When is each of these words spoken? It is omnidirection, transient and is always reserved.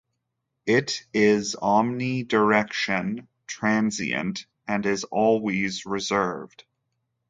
It 0.65 1.05
is 1.13 1.55
omnidirection, 1.55 3.27
transient 3.45 4.47
and 4.67 4.83
is 4.83 5.03
always 5.03 5.85
reserved. 5.85 6.63